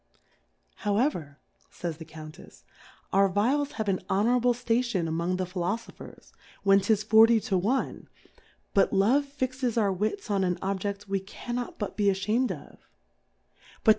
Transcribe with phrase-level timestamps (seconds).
[0.77, 1.37] However,
[1.83, 2.63] [ays the Cotintefs^
[3.13, 6.31] our Vials have an honourable Station among the Phiiofophers,
[6.63, 8.07] when 'tis Forty to One,
[8.73, 12.79] but Love fixes our Wits on an Objeci: we cannot but be afham'd of: But
[12.79, 13.89] to take Plurality ^/WORLDS.